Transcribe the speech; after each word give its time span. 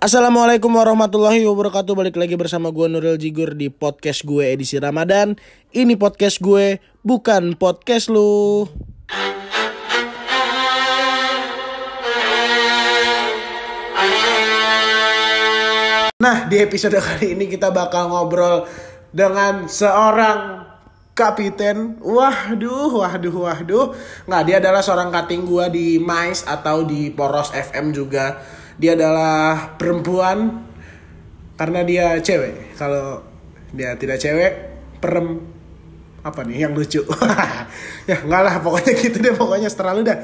Assalamualaikum 0.00 0.72
warahmatullahi 0.80 1.44
wabarakatuh. 1.44 1.92
Balik 1.92 2.16
lagi 2.16 2.32
bersama 2.32 2.72
gue 2.72 2.88
Nuril 2.88 3.20
Jigur 3.20 3.52
di 3.52 3.68
podcast 3.68 4.24
gue 4.24 4.48
edisi 4.48 4.80
Ramadan. 4.80 5.36
Ini 5.76 5.92
podcast 6.00 6.40
gue 6.40 6.80
bukan 7.04 7.52
podcast 7.60 8.08
lu. 8.08 8.64
Nah 16.16 16.48
di 16.48 16.56
episode 16.64 16.96
kali 16.96 17.36
ini 17.36 17.52
kita 17.52 17.68
bakal 17.68 18.08
ngobrol 18.08 18.64
dengan 19.12 19.68
seorang 19.68 20.64
kapiten. 21.12 22.00
Waduh, 22.00 23.04
waduh, 23.04 23.36
waduh. 23.36 23.92
Nggak, 24.24 24.42
dia 24.48 24.56
adalah 24.64 24.80
seorang 24.80 25.12
cutting 25.12 25.44
gue 25.44 25.64
di 25.68 25.86
Mais 26.00 26.40
atau 26.48 26.88
di 26.88 27.12
Poros 27.12 27.52
FM 27.52 27.92
juga 27.92 28.40
Dia 28.80 28.96
adalah 28.96 29.76
perempuan 29.76 30.64
karena 31.60 31.84
dia 31.84 32.16
cewek 32.24 32.80
Kalau 32.80 33.20
dia 33.76 33.92
tidak 34.00 34.16
cewek, 34.16 34.52
perem 34.98 35.60
apa 36.20 36.44
nih 36.44 36.68
yang 36.68 36.76
lucu 36.76 37.00
ya 38.10 38.16
nggak 38.20 38.42
lah 38.44 38.54
pokoknya 38.60 38.92
gitu 38.92 39.24
deh 39.24 39.32
pokoknya 39.32 39.72
setelah 39.72 39.96
lu 39.96 40.04
dah 40.04 40.20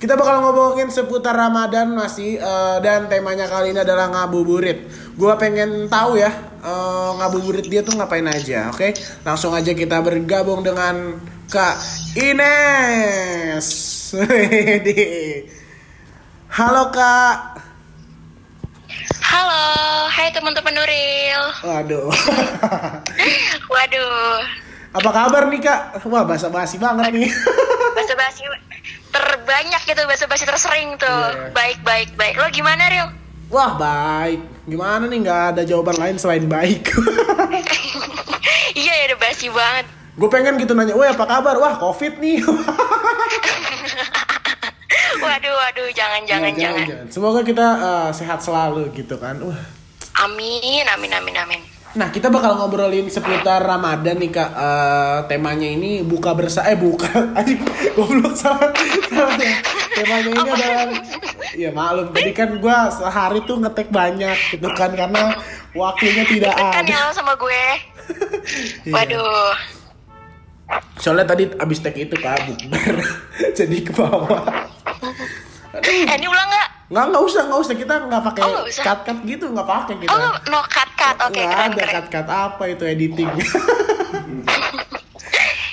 kita 0.00 0.16
bakal 0.16 0.40
ngomongin 0.40 0.88
seputar 0.88 1.36
Ramadan 1.36 1.92
masih 1.92 2.40
eh, 2.40 2.78
dan 2.80 3.12
temanya 3.12 3.44
kali 3.44 3.76
ini 3.76 3.84
adalah 3.84 4.08
ngabuburit. 4.08 4.88
Gua 5.20 5.36
pengen 5.36 5.92
tahu 5.92 6.16
ya 6.16 6.32
eh, 6.64 7.10
ngabuburit 7.20 7.68
dia 7.68 7.84
tuh 7.84 8.00
ngapain 8.00 8.24
aja, 8.24 8.72
oke? 8.72 8.96
Langsung 9.28 9.52
aja 9.52 9.76
kita 9.76 10.00
bergabung 10.00 10.64
dengan 10.64 11.20
Kak 11.52 11.76
Ines. 12.16 13.68
Halo 16.56 16.88
Kak. 16.88 17.69
Halo, 19.30 20.10
hai 20.10 20.34
teman-teman 20.34 20.74
Nuril. 20.74 21.42
Waduh. 21.62 22.10
Waduh, 23.70 24.42
Apa 24.90 25.10
kabar 25.14 25.46
nih 25.46 25.62
Kak? 25.62 26.02
Wah 26.10 26.26
basa-basi 26.26 26.82
banget 26.82 27.14
nih. 27.14 27.30
bahasa 27.94 28.18
basi 28.18 28.42
terbanyak 29.14 29.82
gitu, 29.86 30.02
bahasa 30.02 30.26
basi 30.26 30.42
tersering 30.42 30.98
tuh. 30.98 31.06
Iya. 31.06 31.54
Baik, 31.54 31.78
baik, 31.86 32.10
baik. 32.18 32.42
Lo 32.42 32.50
gimana, 32.50 32.90
Ril? 32.90 33.06
Wah 33.54 33.78
baik. 33.78 34.42
Gimana 34.66 35.06
nih 35.06 35.18
nggak 35.22 35.42
ada 35.54 35.62
jawaban 35.62 35.94
lain 35.94 36.18
selain 36.18 36.50
baik. 36.50 36.90
iya 38.82 38.92
ya, 38.98 39.14
udah 39.14 39.18
basi 39.22 39.46
banget. 39.46 39.86
Gue 40.18 40.26
pengen 40.26 40.58
gitu 40.58 40.74
nanya, 40.74 40.98
wah 40.98 41.06
apa 41.06 41.22
kabar? 41.22 41.54
Wah 41.54 41.78
covid 41.78 42.18
nih. 42.18 42.42
Waduh, 45.30 45.54
waduh, 45.54 45.88
jangan, 45.94 46.22
jangan, 46.26 46.52
Ya, 46.58 46.74
jangan. 46.74 47.06
Semoga 47.06 47.46
kita 47.46 47.66
uh, 47.78 48.10
sehat 48.10 48.42
selalu 48.42 48.90
gitu 48.92 49.14
kan. 49.14 49.38
Wah. 49.38 49.54
Amin, 50.26 50.82
amin, 50.84 51.10
amin, 51.14 51.36
amin. 51.38 51.60
Nah 51.90 52.06
kita 52.06 52.30
bakal 52.30 52.54
ngobrolin 52.54 53.10
seputar 53.10 53.62
Ramadan 53.62 54.14
nih 54.14 54.30
kak. 54.30 54.50
Eh, 54.54 55.18
temanya 55.26 55.66
ini 55.66 56.06
buka 56.06 56.38
bersama, 56.38 56.70
eh 56.70 56.78
buka. 56.78 57.10
Aduh, 57.38 57.58
goblok 57.94 58.34
salah. 58.34 58.70
salah 59.10 59.34
ya. 59.34 59.58
Temanya 59.98 60.30
ini 60.30 60.50
adalah, 60.50 60.86
ya 61.50 61.70
maklum. 61.74 62.06
Tadi 62.14 62.30
kan 62.30 62.50
gue 62.58 62.76
sehari 62.94 63.38
tuh 63.42 63.58
ngetek 63.58 63.90
banyak 63.90 64.38
gitu 64.54 64.68
kan 64.70 64.94
karena 64.94 65.34
waktunya 65.74 66.22
tidak 66.26 66.54
Kan 66.54 66.86
ada. 66.86 67.06
lo 67.06 67.12
sama 67.14 67.34
gue. 67.34 67.62
Iya. 68.82 68.94
Waduh. 68.94 69.54
Soalnya 70.98 71.26
tadi 71.26 71.46
abis 71.54 71.78
tek 71.82 71.94
itu 71.94 72.14
kak 72.14 72.46
bukber, 72.46 72.96
jadi 73.58 73.76
ke 73.82 73.90
bawah. 73.94 74.42
Eh, 75.70 76.02
ini 76.10 76.26
ulang 76.26 76.46
nggak? 76.46 76.68
Nggak 76.90 77.04
nggak 77.06 77.22
usah 77.22 77.42
nggak 77.46 77.60
usah 77.60 77.74
kita 77.74 77.94
nggak 78.02 78.22
pakai 78.24 78.42
Oh, 78.42 78.50
nggak 78.52 78.66
usah. 78.68 78.84
cut 78.84 79.00
cut 79.04 79.18
gitu 79.22 79.44
nggak 79.46 79.64
pakai 79.64 79.94
kita. 79.96 80.10
Oh, 80.10 80.34
no 80.46 80.58
cut 80.66 80.90
cut. 80.92 81.16
Oke, 81.22 81.38
Nggak 81.38 81.48
keren, 81.48 81.70
ada 81.70 81.78
keren. 81.80 81.94
cut 81.94 82.06
cut 82.10 82.26
apa 82.28 82.62
itu 82.66 82.84
editing. 82.84 83.30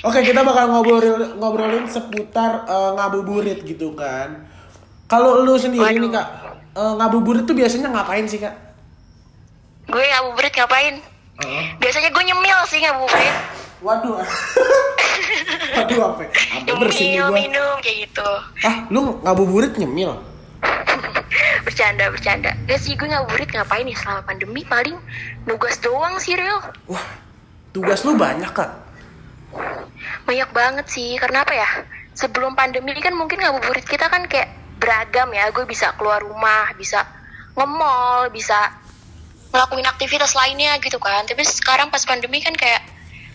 Oke 0.00 0.22
kita 0.22 0.40
bakal 0.40 0.70
ngobrolin 0.70 1.10
ngobrolin 1.34 1.84
seputar 1.84 2.62
eh, 2.64 2.90
ngabuburit 2.94 3.60
gitu 3.62 3.92
kan. 3.92 4.46
Kalau 5.04 5.42
lu 5.42 5.56
sendiri 5.56 5.82
Waduh. 5.82 6.00
nih 6.00 6.10
kak 6.12 6.26
eh, 6.72 6.92
ngabuburit 6.94 7.42
tuh 7.42 7.52
biasanya 7.52 7.90
ngapain 7.90 8.24
sih 8.24 8.38
kak? 8.38 8.54
Gue 9.84 10.04
ngabuburit 10.06 10.54
ngapain? 10.54 10.94
Biasanya 11.76 12.08
gue 12.08 12.24
nyemil 12.24 12.58
sih 12.64 12.78
ngabuburit. 12.78 13.36
Waduh. 13.80 14.22
Waduh 15.78 15.98
apa? 16.14 16.22
Apa 16.28 16.72
bersih 16.82 17.04
nih 17.06 17.14
Nyemil, 17.18 17.28
gua. 17.30 17.38
minum, 17.38 17.74
kayak 17.82 17.96
gitu. 18.10 18.28
Ah 18.66 18.76
lu 18.90 19.00
ngabuburit 19.22 19.72
nyemil? 19.78 20.18
bercanda 21.66 22.10
bercanda 22.10 22.50
Gak 22.66 22.80
sih 22.82 22.98
gue 22.98 23.06
ngabuburit 23.06 23.50
ngapain 23.52 23.86
nih 23.86 23.94
selama 23.94 24.22
pandemi 24.26 24.66
paling 24.66 24.98
nugas 25.46 25.78
doang 25.78 26.18
sih 26.18 26.34
real 26.34 26.58
Wah 26.90 27.04
tugas 27.70 28.02
lu 28.02 28.18
banyak 28.18 28.50
kak. 28.50 28.70
banyak 30.28 30.50
banget 30.52 30.86
sih 30.92 31.16
karena 31.16 31.40
apa 31.40 31.56
ya 31.56 31.68
sebelum 32.12 32.52
pandemi 32.52 32.92
kan 33.00 33.16
mungkin 33.16 33.40
ngabuburit 33.40 33.86
kita 33.88 34.10
kan 34.12 34.28
kayak 34.28 34.52
beragam 34.76 35.32
ya 35.32 35.48
gue 35.48 35.64
bisa 35.64 35.96
keluar 35.96 36.20
rumah 36.20 36.68
bisa 36.76 37.00
nge-mall 37.56 38.28
bisa 38.28 38.76
ngelakuin 39.48 39.88
aktivitas 39.88 40.36
lainnya 40.36 40.76
gitu 40.84 41.00
kan 41.00 41.24
tapi 41.24 41.42
sekarang 41.48 41.88
pas 41.88 42.04
pandemi 42.04 42.44
kan 42.44 42.52
kayak 42.52 42.84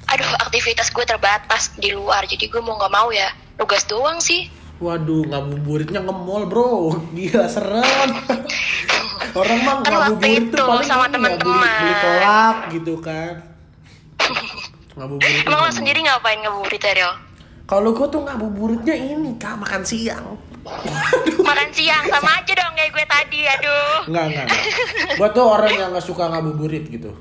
aduh 0.09 0.31
aktivitas 0.43 0.91
gue 0.91 1.05
terbatas 1.07 1.73
di 1.79 1.95
luar 1.95 2.27
jadi 2.27 2.45
gue 2.49 2.61
mau 2.61 2.75
nggak 2.77 2.93
mau 2.93 3.09
ya 3.09 3.31
nugas 3.57 3.85
doang 3.85 4.19
sih. 4.19 4.49
Waduh, 4.83 5.23
ngabuburitnya 5.29 6.03
nge-mall 6.03 6.43
bro. 6.49 6.91
Gila, 7.15 7.45
serem. 7.47 8.09
Orang 9.31 9.59
mah 9.63 9.79
Kan 9.79 9.93
ngabuburit 9.95 10.51
tuh 10.51 10.59
itu 10.59 10.63
paling 10.65 10.89
sama 10.89 11.05
ya, 11.07 11.11
teman-teman. 11.15 11.79
beli, 11.79 11.93
kolak 12.03 12.57
gitu 12.73 12.93
kan. 12.99 13.33
Ngabuburit 14.99 15.41
emang 15.47 15.61
lo 15.65 15.71
sendiri 15.73 15.99
ngapain 16.05 16.37
ngabuburit 16.43 16.81
ya 16.83 16.93
Real? 16.93 17.13
Kalau 17.63 17.95
gue 17.95 18.07
tuh 18.11 18.21
ngabuburitnya 18.27 18.93
ini 18.97 19.39
kak, 19.39 19.55
makan 19.57 19.81
siang. 19.87 20.37
Makan 21.47 21.69
siang 21.75 22.07
sama 22.07 22.39
aja 22.39 22.53
dong 22.55 22.71
kayak 22.75 22.91
gue 22.95 23.05
tadi 23.07 23.39
aduh. 23.43 24.07
Enggak, 24.07 24.25
enggak, 24.31 24.45
enggak 24.47 24.63
Gue 25.19 25.29
tuh 25.35 25.43
orang 25.43 25.73
yang 25.75 25.89
gak 25.91 26.07
suka 26.07 26.23
ngabuburit 26.31 26.87
gitu. 26.87 27.11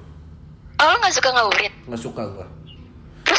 Oh 0.82 0.94
nggak 0.98 1.14
suka 1.14 1.28
ngabuburit 1.30 1.72
Gak 1.86 2.02
suka 2.02 2.22
gue 2.26 2.46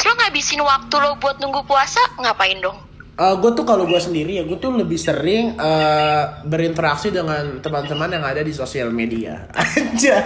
lo 0.04 0.12
ngabisin 0.14 0.60
waktu 0.60 0.94
lo 1.00 1.16
buat 1.16 1.40
nunggu 1.40 1.64
puasa 1.64 2.00
ngapain 2.20 2.60
dong? 2.60 2.76
gue 3.14 3.50
tuh 3.54 3.62
kalau 3.62 3.86
gue 3.86 4.00
sendiri 4.02 4.42
ya 4.42 4.42
gue 4.42 4.58
tuh 4.58 4.74
lebih 4.74 4.98
sering 4.98 5.54
eh, 5.54 6.22
berinteraksi 6.42 7.14
dengan 7.14 7.62
teman-teman 7.62 8.10
yang 8.10 8.24
ada 8.26 8.42
di 8.42 8.50
sosial 8.50 8.90
media 8.90 9.46
aja 9.54 10.18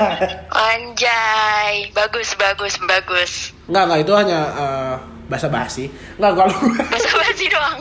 Anjay, 0.49 1.93
bagus 1.93 2.33
bagus 2.41 2.81
bagus. 2.81 3.53
nggak 3.69 3.83
nggak 3.93 4.01
itu 4.09 4.13
hanya 4.17 4.41
eh, 4.57 4.95
basa-basi 5.29 5.93
nggak 6.17 6.33
kalau 6.33 6.57
Basa 6.97 7.11
basi 7.13 7.45
doang. 7.53 7.81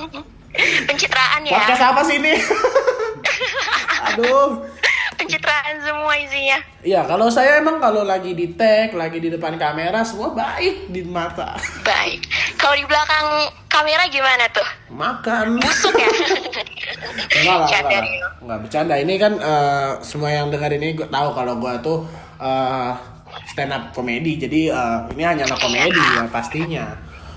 Pencitraan 0.92 1.42
ya. 1.48 1.56
podcast 1.56 1.84
apa 1.88 2.02
sih 2.04 2.20
ini 2.20 2.34
aduh 4.12 4.60
Pencitraan 5.18 5.76
semua 5.82 6.14
isinya. 6.16 6.58
ya 6.82 7.02
kalau 7.04 7.28
saya 7.28 7.58
emang 7.58 7.78
kalau 7.78 8.02
lagi 8.02 8.32
di 8.32 8.54
tag 8.54 8.94
lagi 8.94 9.18
di 9.18 9.28
depan 9.28 9.58
kamera 9.58 10.02
semua 10.02 10.32
baik 10.32 10.88
di 10.88 11.02
mata 11.04 11.58
Baik. 11.82 12.24
Kalau 12.56 12.74
di 12.74 12.86
belakang 12.86 13.26
kamera 13.68 14.06
gimana 14.08 14.46
tuh? 14.50 14.68
makan 14.88 15.58
Busuk 15.58 15.94
ya? 15.94 16.08
Enggak 17.38 17.58
lah, 17.86 18.04
enggak 18.40 18.60
bercanda. 18.62 18.96
Ini 18.98 19.14
kan 19.18 19.34
eh, 19.36 19.90
semua 20.02 20.30
yang 20.30 20.50
dengar 20.50 20.70
ini 20.70 20.94
gue 20.94 21.06
tahu 21.06 21.30
kalau 21.34 21.54
gue 21.58 21.74
tuh 21.82 21.98
eh, 22.38 22.92
stand 23.48 23.72
up 23.72 23.84
komedi. 23.92 24.38
Jadi 24.38 24.70
eh, 24.70 24.98
ini 25.14 25.24
hanyalah 25.24 25.58
komedi 25.58 25.98
ya 25.98 26.26
pastinya. 26.28 26.86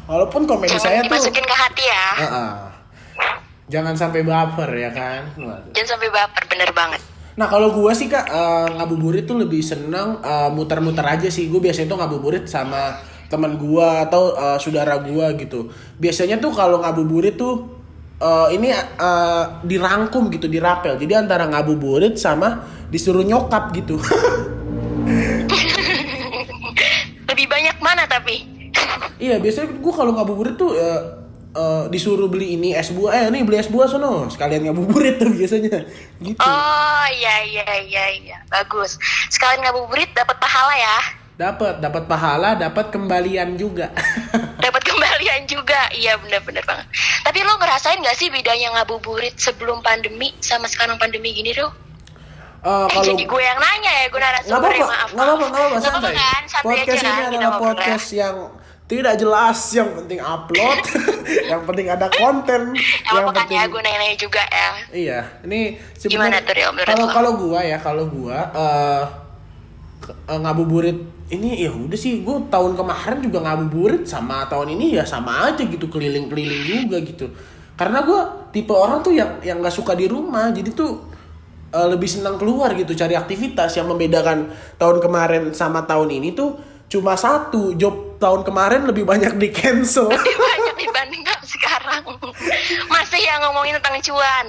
Walaupun 0.07 0.45
komedi 0.45 0.75
Jangan 0.75 0.85
saya 0.85 1.01
tuh 1.03 1.17
dimasukin 1.17 1.45
ke 1.45 1.55
hati 1.55 1.85
ya. 1.85 2.07
eh, 2.15 2.25
eh, 2.25 2.53
jangan 3.69 3.95
sampai 3.95 4.21
baper 4.23 4.71
ya 4.73 4.91
kan. 4.91 5.23
Waduh. 5.37 5.73
Jangan 5.77 5.89
sampai 5.99 6.09
baper, 6.09 6.43
bener 6.49 6.71
banget. 6.73 7.01
Nah 7.41 7.49
kalau 7.49 7.73
gue 7.73 7.89
sih 7.97 8.05
kak 8.05 8.29
eh, 8.29 8.69
ngabuburit 8.77 9.25
tuh 9.25 9.41
lebih 9.41 9.65
seneng 9.65 10.21
eh, 10.21 10.53
muter-muter 10.53 11.01
aja 11.09 11.33
sih. 11.33 11.49
Gue 11.49 11.65
biasanya 11.65 11.89
tuh 11.89 11.97
ngabuburit 11.97 12.45
sama 12.45 13.01
teman 13.33 13.57
gue 13.57 13.89
atau 14.05 14.37
eh, 14.37 14.61
saudara 14.61 15.01
gue 15.01 15.27
gitu. 15.41 15.73
Biasanya 15.97 16.37
tuh 16.37 16.53
kalau 16.53 16.85
ngabuburit 16.85 17.41
tuh 17.41 17.81
eh, 18.21 18.61
ini 18.61 18.69
eh, 18.77 19.45
dirangkum 19.65 20.29
gitu, 20.29 20.53
dirapel. 20.53 21.01
Jadi 21.01 21.17
antara 21.17 21.49
ngabuburit 21.49 22.21
sama 22.21 22.61
disuruh 22.93 23.25
nyokap 23.25 23.73
gitu. 23.73 23.97
Lebih 27.33 27.47
banyak 27.49 27.81
mana 27.81 28.05
tapi? 28.05 28.61
iya 29.21 29.37
biasanya 29.37 29.77
gue 29.79 29.93
kalau 29.93 30.17
ngabuburit 30.17 30.57
tuh 30.57 30.73
eh, 30.75 31.01
eh, 31.57 31.85
disuruh 31.91 32.29
beli 32.31 32.55
ini 32.59 32.75
es 32.75 32.91
buah. 32.91 33.13
Eh 33.17 33.25
nih 33.31 33.43
beli 33.43 33.59
es 33.59 33.71
buah 33.71 33.87
sono. 33.91 34.29
Sekalian 34.31 34.71
ngabuburit 34.71 35.19
tuh 35.19 35.31
biasanya. 35.31 35.85
Gitu. 36.21 36.39
Oh 36.41 37.07
iya 37.11 37.43
iya 37.47 37.69
iya 37.81 38.05
iya, 38.13 38.37
bagus. 38.51 38.99
Sekalian 39.33 39.65
ngabuburit 39.67 40.11
dapat 40.13 40.37
pahala 40.39 40.75
ya. 40.77 40.99
Dapat, 41.41 41.81
dapat 41.81 42.05
pahala, 42.05 42.53
dapat 42.53 42.93
kembalian 42.93 43.57
juga. 43.57 43.89
dapat 44.65 44.83
kembalian 44.85 45.49
juga 45.49 45.89
iya 45.97 46.13
bener-bener 46.21 46.61
banget 46.69 46.85
tapi 47.25 47.41
lo 47.41 47.57
ngerasain 47.57 47.97
gak 48.05 48.13
sih 48.13 48.29
bedanya 48.29 48.77
ngabuburit 48.77 49.33
sebelum 49.41 49.81
pandemi 49.81 50.37
sama 50.45 50.69
sekarang 50.69 51.01
pandemi 51.01 51.33
gini 51.33 51.57
tuh 51.57 51.73
Eh, 52.61 52.69
Eh, 52.69 52.87
kalau 52.93 53.05
jadi 53.09 53.25
gue 53.25 53.41
yang 53.41 53.57
nanya 53.57 53.93
ya, 54.05 54.07
gue 54.13 54.21
narasumber 54.21 54.69
apa-apa, 54.69 54.77
ya, 54.77 54.85
maaf. 54.85 55.09
nggak 55.17 55.25
apa-apa, 55.25 55.45
nggak 55.49 55.65
apa-apa, 55.65 55.81
santai. 55.81 56.13
kan, 56.13 56.43
santai 56.45 56.69
podcast 56.69 57.01
aja 57.01 57.09
ini 57.09 57.09
kan, 57.09 57.17
kita 57.17 57.25
adalah 57.41 57.49
ya. 57.49 57.57
podcast 57.57 58.07
yang 58.13 58.37
tidak 58.85 59.15
jelas, 59.17 59.59
yang 59.73 59.89
penting 59.97 60.21
upload, 60.21 60.79
yang 61.47 61.63
penting 61.63 61.87
ada 61.87 62.07
konten, 62.09 62.75
yang 63.07 63.27
makanya 63.27 63.33
penting 63.47 63.71
gue 63.71 63.81
nanya-nanya 63.81 64.17
juga 64.17 64.43
ya. 64.43 64.69
Iya, 64.91 65.19
ini 65.45 65.61
menurut 66.11 66.87
Kalau 66.87 67.07
kalau 67.09 67.33
gua 67.37 67.61
ya, 67.63 67.79
kalau 67.79 68.05
gua 68.07 68.39
eh 68.51 69.03
ke- 70.01 70.17
eh, 70.27 70.41
ngabuburit 70.41 70.99
ini 71.31 71.63
ya 71.63 71.71
udah 71.71 71.95
sih, 71.95 72.21
gua 72.21 72.43
tahun 72.47 72.75
kemarin 72.75 73.19
juga 73.23 73.39
ngabuburit 73.41 74.03
sama 74.05 74.47
tahun 74.47 74.75
ini 74.75 74.99
ya 74.99 75.05
sama 75.05 75.49
aja 75.49 75.63
gitu 75.63 75.87
keliling-keliling 75.87 76.63
juga 76.67 76.99
gitu. 77.01 77.27
Karena 77.75 78.03
gua 78.03 78.51
tipe 78.51 78.73
orang 78.73 79.01
tuh 79.01 79.15
yang 79.15 79.39
yang 79.41 79.63
nggak 79.63 79.73
suka 79.73 79.95
di 79.95 80.05
rumah, 80.05 80.51
jadi 80.51 80.69
tuh 80.71 81.07
eh, 81.71 81.87
lebih 81.87 82.11
senang 82.11 82.35
keluar 82.35 82.75
gitu 82.75 82.93
cari 82.93 83.15
aktivitas 83.15 83.79
yang 83.79 83.87
membedakan 83.87 84.51
tahun 84.75 84.99
kemarin 84.99 85.43
sama 85.55 85.87
tahun 85.87 86.11
ini 86.11 86.35
tuh 86.35 86.59
cuma 86.91 87.15
satu 87.15 87.79
job 87.79 88.19
tahun 88.19 88.43
kemarin 88.43 88.83
lebih 88.83 89.07
banyak 89.07 89.39
di 89.39 89.55
cancel 89.55 90.11
Lebih 90.13 90.35
banyak 90.35 90.75
dibanding 90.77 91.23
sekarang. 91.47 92.03
Masih 92.89 93.21
yang 93.23 93.41
ngomongin 93.47 93.77
tentang 93.79 93.99
cuan. 94.03 94.47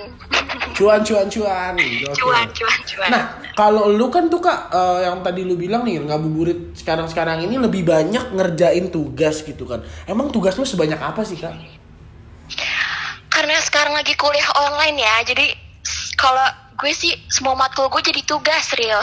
cuan 0.75 1.01
cuan 1.05 1.27
cuan 1.29 1.73
Gokil. 1.77 2.15
Cuan, 2.17 2.47
cuan, 2.51 2.79
cuan. 2.85 3.09
Nah, 3.09 3.23
kalau 3.53 3.87
lu 3.91 4.07
kan 4.09 4.27
tuh 4.27 4.41
kak, 4.41 4.71
eh, 4.73 4.99
yang 5.07 5.21
tadi 5.21 5.45
lu 5.45 5.55
bilang 5.55 5.85
nih 5.85 6.01
ngabuburit 6.01 6.75
sekarang-sekarang 6.75 7.45
ini 7.45 7.57
lebih 7.57 7.85
banyak 7.85 8.33
ngerjain 8.33 8.89
tugas 8.89 9.45
gitu 9.45 9.63
kan. 9.67 9.85
Emang 10.09 10.33
tugas 10.33 10.57
lu 10.57 10.65
sebanyak 10.65 10.99
apa 10.99 11.21
sih 11.23 11.37
kak? 11.39 11.53
Karena 13.31 13.57
sekarang 13.63 13.95
lagi 13.95 14.13
kuliah 14.19 14.49
online 14.59 14.97
ya, 14.99 15.15
jadi 15.23 15.55
kalau 16.19 16.45
gue 16.81 16.93
sih 16.97 17.13
semua 17.29 17.53
matkul 17.53 17.87
gue 17.93 18.01
jadi 18.01 18.21
tugas 18.25 18.73
real. 18.75 19.01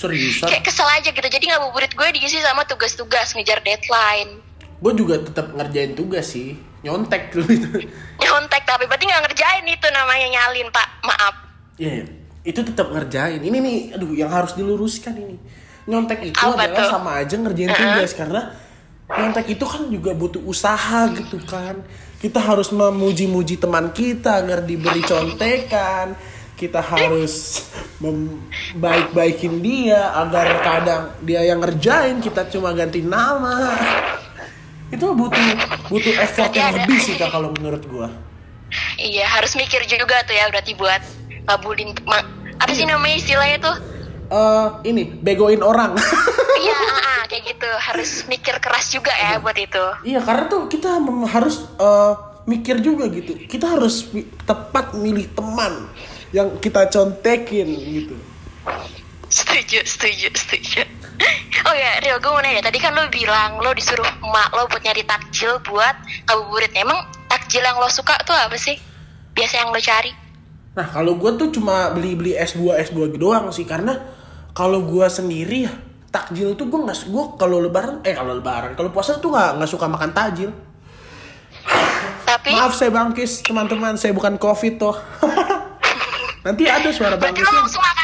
Seriusan? 0.00 0.48
Kayak 0.52 0.68
kesel 0.68 0.88
aja 0.88 1.08
gitu. 1.08 1.28
Jadi 1.28 1.44
ngabuburit 1.48 1.92
gue 1.96 2.08
diisi 2.12 2.38
sama 2.44 2.68
tugas-tugas 2.68 3.32
ngejar 3.32 3.64
deadline. 3.64 4.44
Gue 4.76 4.92
juga 4.92 5.16
tetap 5.24 5.56
ngerjain 5.56 5.96
tugas 5.96 6.36
sih, 6.36 6.52
nyontek 6.86 7.34
gitu. 7.34 7.82
Nyontek 8.22 8.62
tapi 8.62 8.86
berarti 8.86 9.04
nggak 9.10 9.22
ngerjain 9.26 9.66
itu 9.66 9.86
namanya 9.90 10.26
nyalin 10.30 10.68
pak. 10.70 10.88
Maaf. 11.02 11.34
Iya, 11.76 11.92
iya. 12.02 12.06
itu 12.46 12.62
tetap 12.62 12.94
ngerjain. 12.94 13.42
Ini 13.42 13.58
nih, 13.58 13.76
aduh, 13.98 14.14
yang 14.14 14.30
harus 14.30 14.54
diluruskan 14.54 15.18
ini. 15.18 15.36
Nyontek 15.90 16.30
itu 16.30 16.38
Apa 16.38 16.66
adalah 16.66 16.86
tuh? 16.86 16.90
sama 16.94 17.10
aja 17.18 17.34
ngerjain 17.34 17.70
tugas 17.74 18.14
karena 18.14 18.54
nyontek 19.06 19.46
itu 19.54 19.64
kan 19.66 19.82
juga 19.90 20.14
butuh 20.14 20.42
usaha 20.46 21.10
gitu 21.10 21.42
kan. 21.42 21.82
Kita 22.22 22.38
harus 22.40 22.70
memuji-muji 22.70 23.58
teman 23.58 23.90
kita 23.90 24.40
agar 24.40 24.62
diberi 24.62 25.02
contekan. 25.02 26.14
Kita 26.56 26.80
harus 26.80 27.66
membaik-baikin 28.00 29.60
dia 29.60 30.16
agar 30.16 30.46
kadang 30.64 31.02
dia 31.20 31.44
yang 31.44 31.60
ngerjain 31.60 32.24
kita 32.24 32.48
cuma 32.48 32.72
ganti 32.72 33.04
nama. 33.04 33.76
Itu 34.86 35.06
butuh 35.12 35.44
butuh 35.90 36.14
effort 36.16 36.50
Berarti 36.50 36.58
yang 36.58 36.70
ada- 36.72 36.86
lebih 36.86 36.98
sih 37.00 37.14
kak 37.14 37.30
kalau 37.30 37.50
menurut 37.50 37.82
gua. 37.86 38.08
Iya 38.96 39.26
harus 39.26 39.54
mikir 39.54 39.82
juga 39.86 40.22
tuh 40.26 40.34
ya 40.34 40.50
berarti 40.50 40.74
buat 40.74 41.02
ngabulin 41.46 41.94
apa 42.56 42.72
sih 42.72 42.86
namanya 42.86 43.16
istilahnya 43.16 43.58
tuh? 43.62 43.76
Eh 44.26 44.66
ini 44.86 45.02
begoin 45.16 45.62
orang. 45.62 45.94
Iya, 46.56 46.72
ah, 46.72 46.98
ah, 46.98 47.22
kayak 47.28 47.52
gitu 47.52 47.68
harus 47.68 48.24
mikir 48.26 48.56
keras 48.58 48.88
juga 48.88 49.12
ya 49.12 49.36
buat 49.38 49.54
itu. 49.54 49.84
Iya 50.02 50.24
karena 50.24 50.48
tuh 50.48 50.66
kita 50.66 50.98
harus 51.28 51.68
eh, 51.76 52.12
mikir 52.48 52.80
juga 52.80 53.06
gitu. 53.12 53.36
Kita 53.36 53.76
harus 53.76 54.08
tepat 54.42 54.96
milih 54.96 55.30
teman 55.36 55.92
yang 56.32 56.56
kita 56.56 56.88
contekin 56.88 57.68
gitu. 57.70 58.16
Setuju, 59.28 59.84
setuju, 59.84 60.32
setuju. 60.32 60.82
Oh 61.66 61.74
ya, 61.74 61.98
Rio, 62.04 62.20
gue 62.20 62.30
mau 62.30 62.42
nanya. 62.44 62.62
Tadi 62.62 62.78
kan 62.78 62.92
lo 62.94 63.08
bilang 63.08 63.58
lo 63.58 63.72
disuruh 63.72 64.06
emak 64.22 64.50
lo 64.54 64.68
buat 64.68 64.82
nyari 64.84 65.02
takjil 65.02 65.58
buat 65.64 65.96
ngabuburit. 66.28 66.72
Emang 66.76 67.08
takjil 67.26 67.64
yang 67.64 67.80
lo 67.80 67.88
suka 67.90 68.14
tuh 68.22 68.36
apa 68.36 68.54
sih? 68.54 68.76
Biasa 69.34 69.64
yang 69.64 69.74
lo 69.74 69.80
cari? 69.80 70.12
Nah 70.76 70.86
kalau 70.92 71.16
gue 71.16 71.30
tuh 71.40 71.48
cuma 71.56 71.90
beli 71.96 72.12
beli 72.12 72.32
es 72.36 72.52
buah 72.52 72.76
es 72.76 72.92
buah 72.92 73.08
doang 73.16 73.48
sih 73.48 73.64
karena 73.64 73.96
kalau 74.52 74.84
gue 74.84 75.08
sendiri 75.08 75.64
ya 75.64 75.72
takjil 76.12 76.52
tuh 76.52 76.68
gue 76.68 76.80
nggak 76.84 77.08
gue 77.08 77.24
kalau 77.40 77.60
lebaran 77.60 78.04
eh 78.04 78.12
kalau 78.12 78.36
lebaran 78.36 78.76
kalau 78.76 78.92
puasa 78.92 79.16
tuh 79.16 79.32
nggak 79.32 79.56
nggak 79.56 79.70
suka 79.72 79.86
makan 79.88 80.12
takjil. 80.12 80.50
Tapi 82.26 82.52
Maaf 82.52 82.76
saya 82.76 82.92
bangkis 82.92 83.40
teman-teman 83.40 83.96
saya 83.96 84.12
bukan 84.12 84.36
covid 84.36 84.76
tuh. 84.76 84.96
Nanti 86.46 86.68
ada 86.68 86.92
suara 86.92 87.16
berarti 87.16 87.40
lo 87.40 87.50
bangkisnya. 87.50 87.95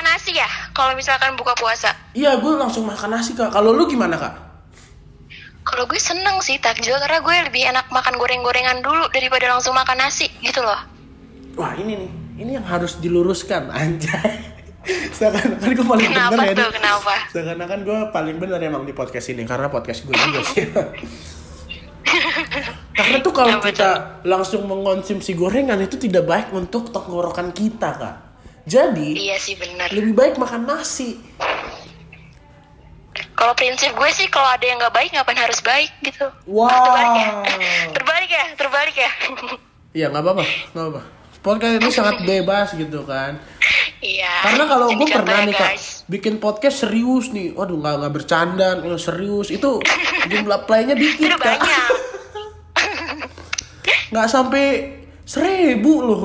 Ya? 0.43 0.51
Kalau 0.75 0.93
misalkan 0.99 1.39
buka 1.39 1.55
puasa? 1.55 1.95
Iya 2.19 2.37
gue 2.43 2.53
langsung 2.59 2.85
makan 2.85 3.15
nasi 3.15 3.39
kak. 3.39 3.55
Kalau 3.55 3.71
lu 3.71 3.87
gimana 3.87 4.19
kak? 4.19 4.35
Kalau 5.63 5.87
gue 5.87 6.01
seneng 6.03 6.43
sih 6.43 6.59
takjil 6.59 6.99
karena 6.99 7.23
gue 7.23 7.35
lebih 7.47 7.63
enak 7.71 7.87
makan 7.95 8.19
goreng-gorengan 8.19 8.83
dulu 8.83 9.07
daripada 9.15 9.47
langsung 9.47 9.79
makan 9.79 10.03
nasi 10.03 10.27
gitu 10.43 10.59
loh. 10.59 10.81
Wah 11.55 11.79
ini 11.79 11.95
nih, 12.03 12.11
ini 12.43 12.51
yang 12.59 12.67
harus 12.67 12.99
diluruskan 12.99 13.71
anjay. 13.71 14.51
Seakan-akan 15.17 15.71
gue 15.79 15.87
paling 15.87 16.11
Kenapa 16.11 16.35
bener 16.35 16.51
ya. 16.51 16.59
tuh? 16.59 16.71
Kenapa? 16.75 17.15
Seakan-akan 17.31 17.81
gue 17.87 17.99
paling 18.11 18.37
bener 18.43 18.59
emang 18.59 18.83
di 18.83 18.91
podcast 18.91 19.31
ini 19.31 19.47
karena 19.47 19.71
podcast 19.71 20.03
gue 20.03 20.15
juga 20.19 20.41
sih. 20.43 20.67
karena 22.99 23.17
tuh 23.23 23.33
kalau 23.35 23.59
kita 23.63 24.23
langsung 24.27 24.67
mengonsumsi 24.67 25.33
gorengan 25.39 25.81
itu 25.81 25.97
tidak 25.97 26.25
baik 26.27 26.49
untuk 26.53 26.91
tenggorokan 26.91 27.55
kita 27.55 27.91
kak. 27.97 28.17
Jadi 28.63 29.19
Iya 29.19 29.37
sih 29.37 29.55
bener. 29.55 29.91
lebih 29.91 30.13
baik 30.13 30.35
makan 30.37 30.65
nasi. 30.65 31.19
Kalau 33.33 33.53
prinsip 33.53 33.91
gue 33.93 34.11
sih 34.13 34.31
kalau 34.31 34.47
ada 34.47 34.63
yang 34.63 34.79
nggak 34.79 34.95
baik 34.95 35.11
ngapain 35.13 35.37
harus 35.37 35.59
baik 35.61 35.91
gitu. 36.01 36.31
Wow. 36.47 36.71
Terbalik 36.71 37.11
ya? 37.13 37.29
Terbalik 37.99 38.31
ya? 38.31 38.45
Terbalik 38.55 38.97
ya? 38.97 39.11
Iya 39.93 40.07
nggak 40.09 40.23
apa-apa, 40.23 40.45
nggak 40.73 40.85
apa-apa. 40.87 41.03
Podcast 41.43 41.75
ini 41.75 41.91
sangat 41.91 42.17
bebas 42.29 42.69
gitu 42.73 43.03
kan. 43.03 43.43
Iya. 43.99 44.31
Karena 44.47 44.65
kalau 44.67 44.87
gue 44.95 45.07
pernah 45.07 45.43
ya, 45.43 45.47
nih 45.47 45.55
kak 45.55 45.75
bikin 46.07 46.35
podcast 46.39 46.83
serius 46.83 47.31
nih, 47.31 47.55
waduh 47.55 47.79
nggak 47.79 47.95
nggak 47.99 48.13
bercanda, 48.15 48.69
nggak 48.79 48.99
serius 48.99 49.51
itu 49.51 49.79
jumlah 50.27 50.67
playnya 50.67 50.95
dikit 50.95 51.35
Udah 51.35 51.39
kak, 51.39 51.59
banyak. 51.59 51.87
nggak 54.15 54.29
sampai 54.29 54.65
seribu 55.25 55.93
loh. 55.99 56.23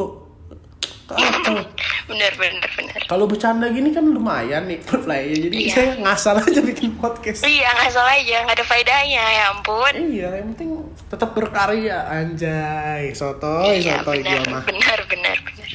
Kacau. 1.07 1.63
Bener 2.07 2.31
bener 2.33 2.69
bener. 2.71 2.99
Kalau 3.03 3.23
bercanda 3.23 3.67
gini 3.67 3.91
kan 3.91 4.03
lumayan 4.03 4.63
nih 4.63 4.79
playnya, 4.79 5.37
jadi 5.43 5.55
Iya. 5.57 5.73
saya 5.73 5.91
ngasal 5.97 6.35
aja 6.39 6.61
bikin 6.61 6.95
podcast. 6.95 7.43
Iya 7.43 7.67
nggak 7.69 7.91
salah 7.91 8.13
aja 8.13 8.35
nggak 8.41 8.55
ada 8.55 8.65
faedahnya 8.65 9.23
ya 9.23 9.43
ampun. 9.51 9.93
Iya, 9.93 10.29
yang 10.33 10.47
penting 10.51 10.69
tetap 11.05 11.29
berkarya 11.31 11.97
anjay, 12.05 13.11
sotoy, 13.11 13.79
Iya 13.79 13.99
sotoy 13.99 14.19
bener 14.21 14.39
gua 14.41 14.51
mah. 14.53 14.63
bener 14.63 14.99
bener 15.05 15.37
bener. 15.37 15.69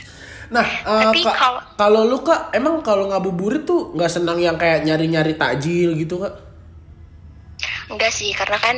Nah, 0.51 0.67
Tapi 0.85 1.21
Kak, 1.23 1.33
kalau- 1.35 1.65
kalau 1.75 2.03
lu 2.05 2.21
kak, 2.21 2.53
emang 2.53 2.81
kalau 2.81 3.09
ngabuburit 3.09 3.65
tuh 3.65 3.93
nggak 3.93 4.09
senang 4.11 4.37
yang 4.37 4.57
kayak 4.57 4.83
nyari-nyari 4.83 5.33
takjil 5.35 5.93
gitu 5.95 6.17
kak? 6.19 6.35
Enggak 7.89 8.09
sih 8.11 8.33
karena 8.33 8.57
kan 8.57 8.77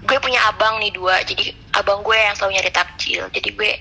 gue 0.00 0.18
punya 0.18 0.42
abang 0.44 0.78
nih 0.78 0.90
dua 0.90 1.22
jadi 1.22 1.50
abang 1.72 2.00
gue 2.00 2.14
yang 2.14 2.32
selalu 2.32 2.56
nyari 2.56 2.72
takjil 2.72 3.22
jadi 3.28 3.48
gue 3.48 3.72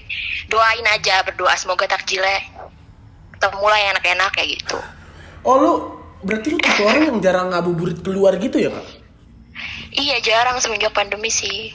doain 0.46 0.86
aja 0.86 1.24
berdoa 1.24 1.56
semoga 1.56 1.88
takjilnya 1.88 2.38
ketemu 3.40 3.64
lah 3.64 3.80
yang 3.80 3.90
enak-enak 3.96 4.30
kayak 4.36 4.50
gitu 4.60 4.78
Oh 5.48 5.56
lu 5.56 5.72
berarti 6.28 6.52
lu 6.52 6.60
tipe 6.60 6.84
orang 6.84 7.04
yang 7.08 7.18
jarang 7.24 7.48
ngabuburit 7.56 8.04
keluar 8.04 8.36
gitu 8.36 8.60
ya 8.60 8.68
kak? 8.76 8.88
iya 9.96 10.20
jarang 10.20 10.60
semenjak 10.60 10.92
pandemi 10.92 11.32
sih 11.32 11.72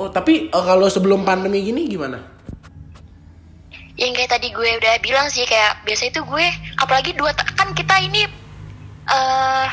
Oh 0.00 0.08
tapi 0.08 0.48
eh, 0.48 0.64
kalau 0.64 0.88
sebelum 0.88 1.28
pandemi 1.28 1.60
gini 1.60 1.84
gimana? 1.84 2.32
yang 4.00 4.16
kayak 4.16 4.32
tadi 4.32 4.48
gue 4.48 4.80
udah 4.80 4.96
bilang 5.04 5.28
sih 5.28 5.44
kayak 5.44 5.84
biasa 5.84 6.08
itu 6.08 6.24
gue 6.24 6.46
apalagi 6.80 7.12
dua 7.12 7.36
kan 7.36 7.76
kita 7.76 8.00
ini 8.00 8.24
eh 9.12 9.68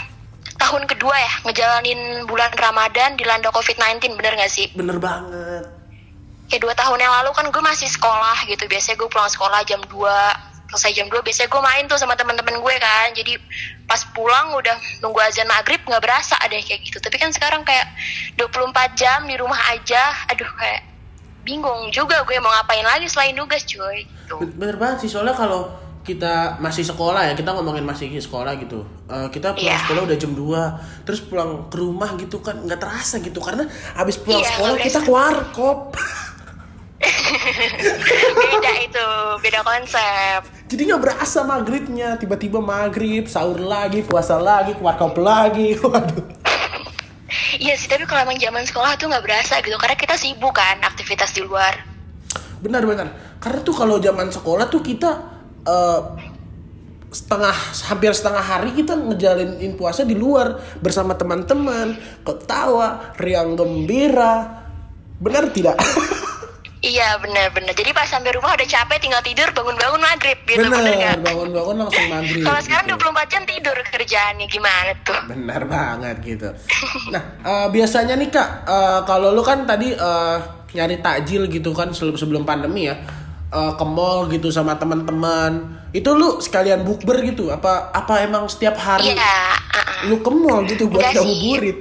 tahun 0.60 0.84
kedua 0.91 1.15
ya 1.15 1.31
ngejalanin 1.48 2.27
bulan 2.27 2.51
Ramadan 2.51 3.15
dilanda 3.15 3.48
COVID-19 3.55 4.19
bener 4.19 4.36
gak 4.36 4.51
sih? 4.51 4.67
Bener 4.75 5.00
banget. 5.00 5.63
Kayak 6.51 6.62
dua 6.67 6.74
tahun 6.75 7.00
yang 7.00 7.13
lalu 7.24 7.31
kan 7.31 7.48
gue 7.48 7.63
masih 7.63 7.88
sekolah 7.88 8.43
gitu 8.51 8.67
biasanya 8.67 9.00
gue 9.00 9.08
pulang 9.08 9.31
sekolah 9.31 9.63
jam 9.63 9.79
2 9.88 9.96
selesai 10.69 10.91
jam 10.93 11.07
2 11.07 11.17
biasanya 11.19 11.47
gue 11.47 11.61
main 11.63 11.83
tuh 11.83 11.97
sama 11.97 12.13
teman-teman 12.13 12.55
gue 12.55 12.75
kan 12.77 13.09
jadi 13.11 13.41
pas 13.83 14.05
pulang 14.07 14.53
udah 14.53 14.73
nunggu 14.99 15.17
azan 15.19 15.45
maghrib 15.45 15.81
nggak 15.81 15.97
berasa 15.99 16.38
ada 16.38 16.53
kayak 16.55 16.81
gitu 16.81 16.97
tapi 16.97 17.17
kan 17.17 17.29
sekarang 17.29 17.61
kayak 17.63 17.89
24 18.35 18.69
jam 18.93 19.25
di 19.25 19.33
rumah 19.33 19.57
aja 19.67 19.99
aduh 20.27 20.49
kayak 20.53 20.85
bingung 21.41 21.89
juga 21.89 22.21
gue 22.21 22.38
mau 22.38 22.51
ngapain 22.51 22.83
lagi 22.83 23.07
selain 23.07 23.33
nugas 23.33 23.63
cuy 23.63 24.05
gitu. 24.05 24.38
Ben- 24.38 24.53
Bener 24.55 24.75
banget 24.75 24.97
sih 25.01 25.09
soalnya 25.09 25.33
kalau 25.33 25.73
kita 25.99 26.57
masih 26.57 26.81
sekolah 26.83 27.21
ya 27.23 27.33
kita 27.33 27.49
ngomongin 27.51 27.83
masih 27.83 28.09
sekolah 28.15 28.53
gitu 28.57 28.81
Eh, 29.05 29.25
kita 29.31 29.51
pulang 29.51 29.65
Iya. 29.67 29.81
sekolah 29.83 30.01
udah 30.05 30.17
jam 30.17 30.31
2 30.31 30.63
terus 31.03 31.19
pulang 31.19 31.65
ke 31.65 31.75
rumah 31.75 32.13
gitu 32.13 32.38
kan 32.39 32.53
nggak 32.55 32.77
terasa 32.77 33.17
gitu 33.17 33.41
karena 33.41 33.65
abis 33.95 34.17
pulang 34.17 34.38
Iya, 34.38 34.49
sekolah 34.51 34.73
kita 34.77 34.99
berasa. 34.99 35.01
ke 35.01 35.11
warkop 35.11 35.79
beda 38.44 38.72
itu, 38.84 39.10
beda 39.39 39.60
konsep. 39.63 40.39
Jadi 40.68 40.82
nggak 40.91 41.01
berasa 41.01 41.39
maghribnya, 41.48 42.20
tiba-tiba 42.20 42.60
maghrib, 42.60 43.25
sahur 43.25 43.60
lagi, 43.60 44.03
puasa 44.03 44.36
lagi, 44.38 44.75
warkop 44.77 45.15
lagi, 45.18 45.75
waduh. 45.84 46.27
Iya 47.58 47.74
sih, 47.79 47.89
tapi 47.89 48.06
kalau 48.06 48.27
emang 48.27 48.38
zaman 48.38 48.63
sekolah 48.68 49.00
tuh 49.00 49.10
nggak 49.10 49.25
berasa 49.25 49.63
gitu, 49.63 49.77
karena 49.79 49.96
kita 49.98 50.15
sibuk 50.20 50.53
kan 50.53 50.77
aktivitas 50.84 51.34
di 51.34 51.41
luar. 51.41 51.74
Benar-benar, 52.60 53.39
karena 53.39 53.60
tuh 53.63 53.74
kalau 53.74 53.98
zaman 53.98 54.27
sekolah 54.29 54.68
tuh 54.68 54.84
kita 54.84 55.12
eh, 55.63 56.01
setengah 57.10 57.56
hampir 57.89 58.13
setengah 58.13 58.44
hari 58.44 58.70
kita 58.77 58.94
ngejalanin 58.94 59.74
puasa 59.74 60.06
di 60.06 60.13
luar 60.13 60.62
bersama 60.77 61.18
teman-teman, 61.18 61.98
ketawa, 62.22 63.15
riang 63.18 63.58
gembira. 63.58 64.68
Benar 65.18 65.50
tidak? 65.50 65.79
Iya 66.79 67.19
benar-benar. 67.19 67.75
Jadi 67.75 67.91
pas 67.91 68.07
sampai 68.07 68.31
rumah 68.31 68.55
udah 68.55 68.63
capek, 68.63 69.03
tinggal 69.03 69.19
tidur, 69.19 69.51
bangun-bangun 69.51 70.00
maghrib 70.00 70.39
gitu, 70.48 70.63
Benar, 70.63 71.19
bangun-bangun 71.19 71.75
langsung 71.75 72.07
maghrib. 72.07 72.39
Kalau 72.39 72.62
sekarang 72.63 72.88
gitu. 72.88 73.03
24 73.03 73.31
jam 73.36 73.43
tidur 73.43 73.75
kerjaannya 73.83 74.48
gimana 74.48 74.91
tuh? 75.03 75.19
Benar 75.27 75.62
banget 75.67 76.15
gitu. 76.24 76.50
Nah, 77.12 77.24
eh, 77.43 77.67
biasanya 77.67 78.15
nih 78.15 78.31
Kak, 78.31 78.50
eh, 78.63 79.00
kalau 79.03 79.36
lu 79.36 79.43
kan 79.43 79.67
tadi 79.67 79.91
eh, 79.91 80.38
nyari 80.71 81.03
takjil 81.03 81.51
gitu 81.51 81.75
kan 81.75 81.91
sebelum 81.91 82.15
sebelum 82.15 82.43
pandemi 82.48 82.88
ya, 82.88 82.95
eh, 83.51 83.71
ke 83.75 83.83
mall 83.83 84.31
gitu 84.31 84.48
sama 84.48 84.79
teman-teman. 84.79 85.83
Itu 85.91 86.15
lu 86.15 86.39
sekalian 86.39 86.88
bukber 86.88 87.19
gitu? 87.27 87.51
Apa 87.51 87.91
apa 87.91 88.24
emang 88.24 88.48
setiap 88.48 88.79
hari 88.79 89.12
Iya, 89.12 89.36
uh-uh. 89.51 90.07
lu 90.07 90.24
ke 90.24 90.31
mall 90.31 90.63
gitu 90.63 90.88
buat 90.88 91.03
Enggak 91.03 91.27
ngabuburit? 91.27 91.77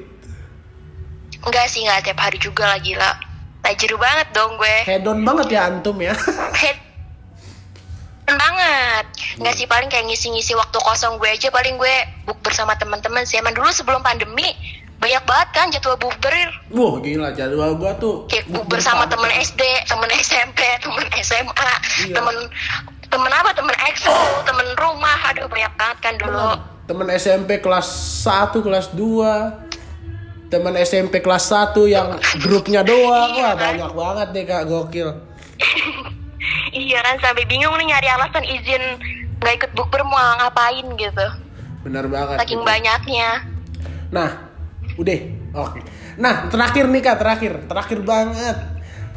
enggak 1.38 1.70
sih 1.70 1.86
nggak 1.86 2.02
tiap 2.02 2.18
hari 2.18 2.34
juga 2.42 2.66
lah 2.66 2.82
gila. 2.82 3.27
Tajir 3.68 3.92
banget 3.94 4.32
dong 4.32 4.56
gue. 4.56 4.76
Hedon 4.82 5.20
banget 5.20 5.46
ya 5.52 5.68
antum 5.68 6.00
ya. 6.00 6.16
Head 6.56 6.88
banget 8.28 9.06
nggak 9.40 9.54
sih 9.56 9.64
paling 9.64 9.88
kayak 9.88 10.04
ngisi-ngisi 10.04 10.52
waktu 10.52 10.76
kosong 10.78 11.16
gue 11.16 11.28
aja 11.28 11.48
paling 11.48 11.80
gue 11.80 11.94
bukber 12.24 12.52
sama 12.52 12.76
teman-teman 12.76 13.24
sih 13.24 13.40
emang 13.40 13.56
dulu 13.56 13.72
sebelum 13.72 14.04
pandemi 14.04 14.52
banyak 14.98 15.24
banget 15.24 15.48
kan 15.54 15.66
jadwal 15.70 15.96
bukber 15.96 16.34
Wah, 16.68 16.98
gila 16.98 17.32
jadwal 17.32 17.72
gua 17.72 17.94
tuh 17.96 18.26
kayak 18.26 18.50
bukber 18.50 18.82
sama 18.82 19.06
temen. 19.06 19.30
SD 19.30 19.62
temen 19.86 20.10
SMP 20.12 20.60
temen 20.82 21.00
SMA 21.22 21.70
Iya. 22.04 22.18
temen 22.18 22.36
temen 23.08 23.30
apa 23.32 23.54
temen 23.54 23.72
EXO 23.88 24.12
temen 24.44 24.66
rumah 24.76 25.18
aduh 25.24 25.46
banyak 25.46 25.72
banget 25.78 25.98
kan 26.02 26.14
dulu 26.18 26.34
Bener. 26.34 26.58
Temen 26.84 27.08
SMP 27.14 27.60
kelas 27.60 27.88
1, 28.24 28.58
kelas 28.58 28.86
2 28.92 29.67
Temen 30.48 30.74
SMP 30.80 31.20
kelas 31.20 31.52
1 31.52 31.76
yang 31.88 32.16
grupnya 32.40 32.80
doang. 32.80 33.36
Iya, 33.36 33.52
Wah 33.52 33.54
banyak 33.56 33.92
banget 33.92 34.28
nih 34.32 34.44
kak, 34.48 34.62
gokil. 34.68 35.08
Iya 36.68 37.00
kan 37.00 37.16
sampai 37.18 37.48
bingung 37.48 37.74
nih 37.80 37.90
nyari 37.90 38.08
alasan 38.12 38.44
izin 38.44 38.80
nggak 39.40 39.54
ikut 39.58 39.70
bukber 39.72 40.04
mau 40.04 40.36
ngapain 40.38 40.84
gitu. 41.00 41.26
Bener 41.82 42.04
banget 42.06 42.36
saking 42.44 42.62
gitu. 42.62 42.68
banyaknya. 42.68 43.28
Nah, 44.12 44.48
udah. 45.00 45.20
Oke. 45.66 45.80
Nah, 46.20 46.46
terakhir 46.52 46.86
nih 46.92 47.02
kak, 47.02 47.16
terakhir. 47.18 47.52
Terakhir 47.66 47.98
banget. 48.04 48.56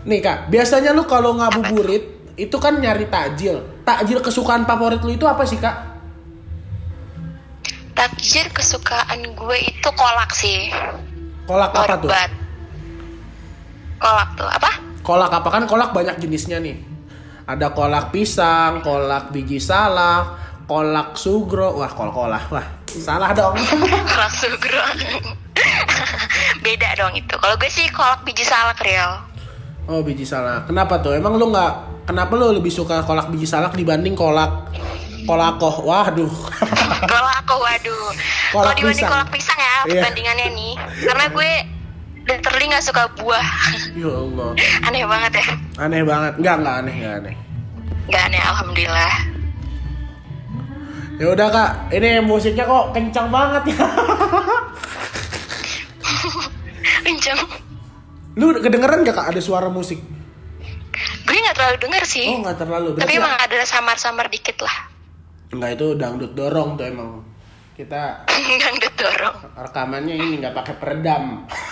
Nih 0.08 0.20
kak, 0.24 0.50
biasanya 0.50 0.96
lu 0.96 1.06
kalau 1.06 1.38
ngabuburit 1.38 2.24
Itu 2.40 2.58
kan 2.58 2.80
nyari 2.80 3.06
takjil. 3.12 3.84
Takjil 3.84 4.24
kesukaan 4.24 4.64
favorit 4.64 5.04
lu 5.04 5.14
itu 5.14 5.28
apa 5.28 5.44
sih 5.44 5.60
kak? 5.60 5.92
takjil 8.02 8.50
kesukaan 8.50 9.22
gue 9.38 9.58
itu 9.62 9.90
kolak 9.94 10.34
sih 10.34 10.74
Kolak 11.52 11.72
apa 11.76 11.96
tuh? 12.00 12.12
Kolak 14.00 14.30
tuh 14.40 14.48
apa 14.48 14.72
Kolak 15.04 15.32
apa 15.36 15.50
kan 15.52 15.64
kolak 15.68 15.92
banyak 15.92 16.16
jenisnya 16.24 16.64
nih. 16.64 16.80
Ada 17.44 17.76
kolak 17.76 18.16
pisang, 18.16 18.80
kolak 18.80 19.36
biji 19.36 19.60
salak, 19.60 20.40
kolak 20.70 21.20
sugro. 21.20 21.76
Wah, 21.76 21.92
kol-kolah. 21.92 22.48
Wah, 22.54 22.68
salah 22.88 23.36
dong. 23.36 23.60
kolak 24.14 24.32
sugro 24.32 24.80
beda 26.66 26.90
dong 26.98 27.14
itu 27.18 27.36
kalau 27.38 27.56
gue 27.58 27.70
sih 27.70 27.90
kolak 27.90 28.22
biji 28.24 28.46
salak 28.46 28.80
real 28.86 29.22
oh, 29.90 30.00
biji 30.06 30.24
salak. 30.24 30.70
Kenapa 30.70 31.02
tuh? 31.04 31.18
Emang 31.18 31.36
lu 31.36 31.52
nggak 31.52 32.06
kenapa 32.08 32.32
lu 32.38 32.54
lebih 32.56 32.72
suka 32.72 33.04
kolak 33.04 33.28
biji 33.34 33.50
salak 33.50 33.76
dibanding 33.76 34.16
kolak 34.16 34.72
kolakoh? 35.24 35.76
Waduh. 35.82 36.32
kolak 37.02 37.36
aku 37.40 37.56
waduh 37.58 38.08
kalau 38.52 38.72
dibanding 38.74 39.06
kolak 39.06 39.30
pisang 39.30 39.58
ya 39.58 39.76
Iya. 39.84 40.02
perbandingannya 40.02 40.48
nih 40.52 40.74
karena 41.02 41.26
gue 41.28 41.52
literally 42.24 42.66
nggak 42.68 42.84
suka 42.84 43.04
buah 43.16 43.48
ya 43.92 44.08
Allah. 44.08 44.50
aneh 44.84 45.02
banget 45.04 45.32
ya 45.36 45.46
Aneh 45.80 46.02
banget. 46.02 46.34
Enggak, 46.38 46.56
enggak 46.58 46.76
aneh, 46.78 46.94
enggak 46.96 47.14
aneh. 47.18 47.36
nggak 48.06 48.22
aneh 48.24 48.42
alhamdulillah 48.44 49.14
Ya 51.16 51.30
udah 51.30 51.48
Kak, 51.48 51.72
ini 51.92 52.18
musiknya 52.20 52.66
kok 52.66 52.86
kencang 52.92 53.30
banget 53.30 53.62
ya. 53.72 53.86
kenceng 57.04 57.40
Lu 58.34 58.50
kedengeran 58.56 59.04
gak 59.04 59.14
Kak 59.14 59.28
ada 59.30 59.38
suara 59.38 59.68
musik? 59.68 60.02
gue 61.22 61.38
nggak 61.38 61.56
terlalu 61.56 61.78
denger 61.80 62.04
sih 62.04 62.28
Oh, 62.28 62.42
nggak 62.42 62.58
terlalu. 62.58 62.90
tapi 62.96 63.16
emang 63.16 63.32
ada 63.34 63.56
samar-samar 63.64 64.28
dikit 64.28 64.60
lah 64.60 64.91
Enggak 65.52 65.72
itu 65.76 65.88
dangdut 65.94 66.32
dorong 66.32 66.70
tuh 66.74 66.86
emang. 66.86 67.12
Kita 67.72 68.28
nggak 68.28 68.94
dorong 68.96 69.36
rekamannya 69.58 70.16
ini 70.16 70.36
nggak 70.40 70.54
pakai 70.54 70.76
peredam. 70.78 71.24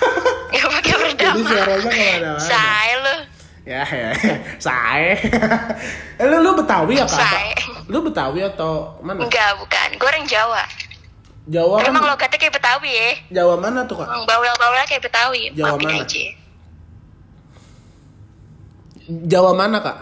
nggak 0.51 0.69
pakai 0.71 0.91
Jadi 0.91 1.03
berdamai 1.05 1.43
suaranya 1.45 1.89
ke 1.89 1.99
mana-mana. 2.01 2.33
say 2.41 2.89
lu 2.97 3.15
Ya 3.67 3.85
ya, 3.85 4.09
sae. 4.65 5.13
eh, 6.17 6.25
lu 6.25 6.41
lu 6.41 6.57
Betawi 6.57 6.97
ya 6.97 7.05
kak? 7.05 7.21
Sae. 7.21 7.53
Lu 7.85 8.01
Betawi 8.01 8.41
atau 8.43 8.97
mana? 8.99 9.21
enggak 9.21 9.53
bukan 9.55 9.87
gue 9.93 10.07
orang 10.07 10.25
Jawa 10.25 10.63
Jawa 11.45 11.75
kan? 11.77 11.85
emang 11.87 12.05
logatnya 12.07 12.37
kayak 12.37 12.55
Betawi 12.55 12.89
ya 12.89 13.09
Jawa 13.35 13.53
mana 13.55 13.85
tuh 13.85 13.95
kak? 13.95 14.07
Emang 14.07 14.25
bawel-bawel 14.25 14.81
kayak 14.83 15.03
Betawi 15.03 15.53
Jawa 15.53 15.75
maafin 15.75 15.85
mana? 15.87 16.01
aja 16.01 16.23
Jawa 19.27 19.51
mana 19.53 19.77
kak? 19.79 19.97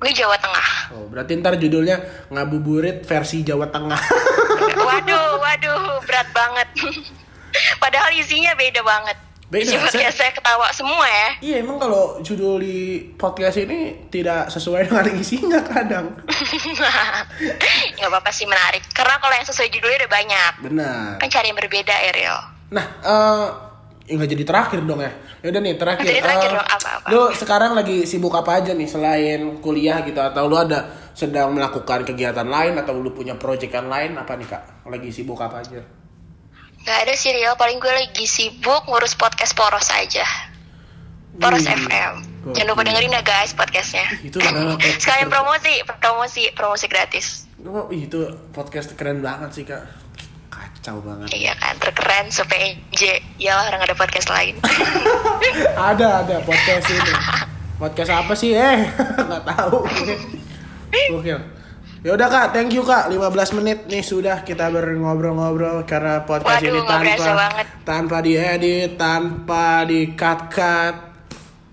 gue 0.00 0.10
Jawa 0.10 0.34
Tengah 0.34 0.68
Oh 0.92 1.06
berarti 1.06 1.34
ntar 1.36 1.54
judulnya 1.54 2.02
ngabuburit 2.28 3.02
versi 3.02 3.40
Jawa 3.40 3.66
Tengah. 3.66 4.00
waduh 4.80 5.38
waduh 5.38 5.82
berat 6.02 6.28
banget 6.30 6.68
padahal 7.82 8.10
isinya 8.12 8.54
beda 8.54 8.80
banget 8.80 9.18
Beda, 9.46 9.66
Cuma 9.66 9.90
saya- 9.90 10.10
saya 10.10 10.30
ketawa 10.30 10.70
semua 10.70 11.02
ya 11.02 11.28
iya 11.42 11.56
emang 11.58 11.74
kalau 11.76 12.18
judul 12.20 12.58
di 12.58 12.78
podcast 13.12 13.58
ini 13.58 14.06
tidak 14.06 14.46
sesuai 14.48 14.84
dengan 14.86 15.06
isinya 15.12 15.58
kadang. 15.60 16.06
nggak 17.92 18.08
apa-apa 18.08 18.30
sih 18.30 18.46
menarik 18.46 18.82
karena 18.90 19.18
kalau 19.18 19.34
yang 19.34 19.42
sesuai 19.44 19.68
judulnya 19.68 19.98
udah 20.00 20.12
banyak 20.12 20.52
Benar. 20.62 21.08
kan 21.18 21.28
cari 21.28 21.46
yang 21.48 21.58
berbeda 21.58 21.94
Ariel 22.08 22.38
Nah, 22.70 22.86
eh 23.02 23.46
ya 24.06 24.14
nggak 24.14 24.30
jadi 24.30 24.44
terakhir 24.44 24.80
dong 24.84 25.02
ya. 25.02 25.10
Ya 25.40 25.48
udah 25.48 25.60
nih 25.60 25.74
terakhir. 25.74 26.04
Jadi 26.04 26.20
terakhir 26.20 26.48
Eh, 26.48 26.54
dong, 26.54 26.68
apa-apa? 26.68 27.06
Lu 27.08 27.22
sekarang 27.30 27.72
lagi 27.72 28.04
sibuk 28.04 28.32
apa 28.32 28.60
aja 28.60 28.70
nih 28.70 28.84
selain 28.84 29.40
kuliah 29.58 30.00
gitu 30.02 30.18
atau 30.18 30.44
lu 30.44 30.54
ada 30.54 30.84
sedang 31.10 31.50
melakukan 31.50 32.04
kegiatan 32.04 32.44
lain 32.44 32.76
atau 32.76 32.92
lu 32.94 33.10
punya 33.10 33.34
proyekan 33.34 33.86
lain 33.86 34.14
apa 34.14 34.34
nih 34.34 34.46
kak? 34.46 34.62
Lagi 34.84 35.08
sibuk 35.10 35.36
apa 35.36 35.58
aja? 35.58 35.80
nggak 36.80 36.96
ada 36.98 37.12
sih 37.12 37.28
Rio 37.30 37.52
paling 37.54 37.76
gue 37.76 37.92
lagi 37.92 38.24
sibuk 38.24 38.88
ngurus 38.88 39.12
podcast 39.12 39.52
Poros 39.52 39.92
aja 39.92 40.24
Poros 41.36 41.60
Wih, 41.60 41.76
FM 41.76 42.12
gokil. 42.40 42.56
jangan 42.56 42.68
lupa 42.72 42.82
dengerin 42.82 43.12
ya 43.12 43.20
guys 43.20 43.52
podcastnya 43.52 44.08
Itu 44.24 44.40
adalah 44.40 44.74
podcast 44.74 44.96
sekalian 45.04 45.28
promosi 45.28 45.72
promosi 45.84 46.42
promosi 46.50 46.86
gratis 46.88 47.26
Oh, 47.60 47.84
itu 47.92 48.16
podcast 48.48 48.96
keren 48.96 49.20
banget 49.20 49.50
sih 49.52 49.64
kak. 49.68 49.84
Kacau 50.74 51.00
banget. 51.00 51.28
iya 51.34 51.52
kan 51.54 51.76
terkeren 51.76 52.28
se 52.28 52.40
PNJ 52.42 53.00
ya 53.36 53.58
orang 53.58 53.80
ada 53.80 53.92
podcast 53.92 54.28
lain 54.28 54.56
ada 55.90 56.22
ada 56.22 56.36
podcast 56.40 56.86
ini. 56.88 57.12
Podcast 57.76 58.10
apa 58.10 58.32
sih? 58.34 58.52
Eh, 58.52 58.88
nggak 59.28 59.44
tahu. 59.46 59.88
Gokil. 61.10 61.40
Ya 62.00 62.10
udah 62.12 62.28
kak, 62.28 62.46
thank 62.52 62.72
you 62.72 62.80
kak. 62.80 63.08
15 63.08 63.56
menit 63.56 63.84
nih 63.84 64.00
sudah 64.00 64.40
kita 64.40 64.68
berngobrol-ngobrol 64.68 65.84
karena 65.84 66.24
podcast 66.24 66.60
Waduh, 66.60 66.68
ini 66.70 66.80
tanpa 66.82 67.48
tanpa 67.82 68.16
diedit, 68.20 68.96
tanpa 68.96 69.84
di 69.84 70.12
cut 70.12 70.48
cut, 70.48 70.94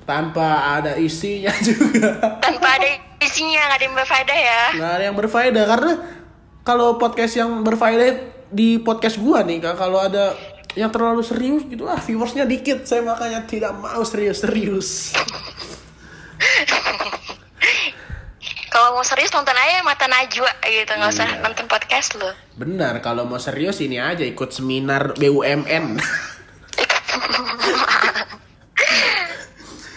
tanpa 0.04 0.48
ada 0.80 0.96
isinya 0.96 1.52
juga. 1.68 2.40
tanpa 2.40 2.76
ada 2.76 2.88
isinya 3.20 3.60
nggak 3.66 3.76
ada 3.76 3.84
yang 3.84 3.96
berfaedah 3.96 4.38
ya 4.38 4.62
Nggak 4.76 4.92
ada 4.92 5.04
yang 5.04 5.16
berfaedah 5.16 5.64
karena 5.66 5.94
kalau 6.64 6.88
podcast 6.96 7.34
yang 7.36 7.52
berfaedah 7.64 8.12
di 8.48 8.80
podcast 8.80 9.20
gua 9.20 9.44
nih 9.44 9.60
kak, 9.60 9.76
kalau 9.76 10.00
ada 10.00 10.32
yang 10.78 10.94
terlalu 10.94 11.26
serius 11.26 11.66
gitu 11.66 11.90
ah 11.90 11.98
viewersnya 11.98 12.46
dikit 12.46 12.86
saya 12.86 13.02
makanya 13.02 13.42
tidak 13.50 13.74
mau 13.74 14.06
serius-serius 14.06 15.18
kalau 18.70 18.94
mau 18.94 19.02
serius 19.02 19.34
nonton 19.34 19.58
aja 19.58 19.82
mata 19.82 20.06
Najwa 20.06 20.54
gitu 20.62 20.92
nggak 20.94 21.10
usah 21.10 21.26
Iya. 21.26 21.42
nonton 21.42 21.66
podcast 21.66 22.14
lo 22.22 22.30
Benar, 22.54 23.02
kalau 23.02 23.26
mau 23.26 23.42
serius 23.42 23.82
ini 23.82 23.98
aja 23.98 24.22
ikut 24.22 24.50
seminar 24.50 25.18
BUMN. 25.18 25.98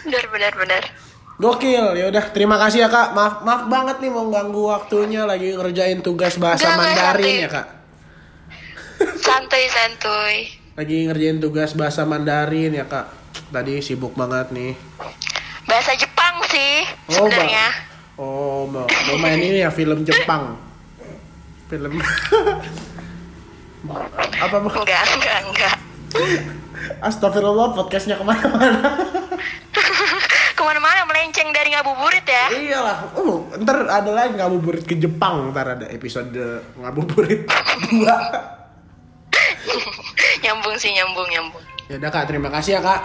benar 0.05 0.25
benar 0.33 0.53
benar 0.57 0.85
Gokil, 1.41 1.97
ya 1.97 2.13
udah 2.13 2.25
terima 2.37 2.61
kasih 2.61 2.85
ya 2.85 2.89
kak. 2.93 3.17
Maaf 3.17 3.41
maaf 3.49 3.65
banget 3.65 3.97
nih 4.05 4.13
mau 4.13 4.29
ganggu 4.29 4.69
waktunya 4.69 5.25
lagi 5.25 5.57
ngerjain 5.57 6.05
tugas 6.05 6.37
bahasa 6.37 6.77
Mandarin 6.77 7.49
ya 7.49 7.49
kak. 7.49 7.80
Santuy 9.01 9.65
santuy. 9.69 10.37
Lagi 10.77 11.09
ngerjain 11.09 11.41
tugas 11.41 11.73
bahasa 11.73 12.05
Mandarin 12.05 12.77
ya 12.77 12.85
kak. 12.85 13.09
Tadi 13.49 13.81
sibuk 13.81 14.13
banget 14.13 14.53
nih. 14.53 14.77
Bahasa 15.65 15.95
Jepang 15.95 16.43
sih 16.49 16.85
Oh, 17.15 17.27
sebenarnya. 17.27 17.67
Oh, 18.21 18.69
mau, 18.69 18.85
mau 18.85 19.17
main 19.17 19.41
ini 19.41 19.65
ya 19.65 19.73
film 19.73 20.05
Jepang. 20.05 20.57
Film 21.71 21.97
apa 24.45 24.57
Mbak? 24.59 24.75
Enggak, 24.77 25.03
enggak, 25.17 25.39
enggak. 25.49 25.75
Astagfirullah 27.01 27.73
podcastnya 27.73 28.19
ke 28.19 28.25
mana-mana. 28.27 28.81
Ke 30.51 30.69
mana-mana 30.69 31.09
melenceng 31.09 31.49
dari 31.57 31.73
ngabuburit 31.73 32.27
ya. 32.29 32.53
Iyalah, 32.53 33.17
oh, 33.17 33.49
ntar 33.65 33.89
ada 33.89 34.13
lagi 34.13 34.37
ngabuburit 34.37 34.85
ke 34.85 34.93
Jepang, 34.93 35.57
ntar 35.57 35.81
ada 35.81 35.89
episode 35.89 36.37
ngabuburit 36.77 37.49
dua. 37.89 38.17
nyambung 40.45 40.77
sih, 40.77 40.91
nyambung, 40.95 41.29
nyambung. 41.31 41.65
Ya 41.91 41.99
udah 41.99 42.11
kak, 42.11 42.31
terima 42.31 42.49
kasih 42.53 42.79
ya 42.79 42.81
kak. 42.83 43.01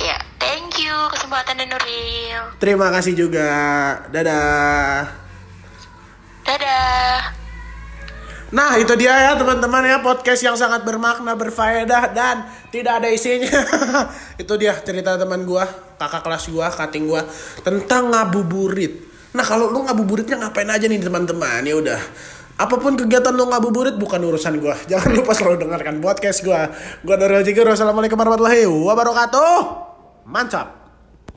Ya, 0.00 0.16
thank 0.40 0.80
you 0.80 0.96
kesempatan 1.12 1.60
dan 1.60 1.68
Nuril. 1.68 2.42
Terima 2.56 2.88
kasih 2.88 3.12
juga. 3.12 3.48
Dadah. 4.08 5.12
Dadah. 6.48 7.40
Nah 8.50 8.74
itu 8.82 8.90
dia 8.98 9.14
ya 9.14 9.32
teman-teman 9.38 9.86
ya 9.86 10.02
podcast 10.02 10.42
yang 10.42 10.58
sangat 10.58 10.82
bermakna, 10.82 11.38
berfaedah 11.38 12.10
dan 12.10 12.50
tidak 12.74 12.98
ada 12.98 13.08
isinya. 13.12 13.46
itu 14.42 14.52
dia 14.58 14.74
cerita 14.82 15.14
teman 15.14 15.46
gua, 15.46 15.68
kakak 16.00 16.26
kelas 16.26 16.50
gua, 16.50 16.66
kating 16.74 17.06
gua 17.06 17.22
tentang 17.62 18.10
ngabuburit. 18.10 19.06
Nah 19.38 19.46
kalau 19.46 19.70
lu 19.70 19.86
ngabuburitnya 19.86 20.42
ngapain 20.42 20.66
aja 20.66 20.90
nih 20.90 20.98
teman-teman? 20.98 21.62
Ya 21.62 21.78
udah. 21.78 22.00
Apa 22.60 22.76
pun 22.76 22.92
kegiatan 22.92 23.32
lu 23.32 23.48
ngabuburit 23.48 23.96
bukan 23.96 24.20
urusan 24.20 24.60
gua. 24.60 24.76
Jangan 24.90 25.16
lupa 25.16 25.32
selalu 25.32 25.64
dengarkan 25.64 25.96
podcast 26.04 26.44
gua. 26.44 26.68
Gua 27.00 27.16
Nurul 27.16 27.40
Jigur. 27.40 27.64
Wassalamualaikum 27.64 28.20
warahmatullahi 28.20 28.68
wabarakatuh. 28.68 29.56
Mantap. 30.28 30.79